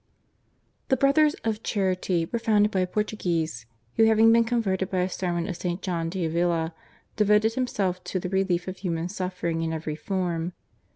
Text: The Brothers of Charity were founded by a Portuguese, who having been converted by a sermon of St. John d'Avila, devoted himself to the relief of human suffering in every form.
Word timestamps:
The 0.87 0.97
Brothers 0.97 1.35
of 1.43 1.61
Charity 1.61 2.25
were 2.31 2.39
founded 2.39 2.71
by 2.71 2.79
a 2.79 2.87
Portuguese, 2.87 3.67
who 3.97 4.05
having 4.05 4.33
been 4.33 4.43
converted 4.45 4.89
by 4.89 5.01
a 5.01 5.07
sermon 5.07 5.47
of 5.47 5.55
St. 5.57 5.79
John 5.83 6.09
d'Avila, 6.09 6.73
devoted 7.15 7.53
himself 7.53 8.03
to 8.05 8.19
the 8.19 8.29
relief 8.29 8.67
of 8.67 8.77
human 8.79 9.09
suffering 9.09 9.61
in 9.61 9.71
every 9.71 9.95
form. 9.95 10.53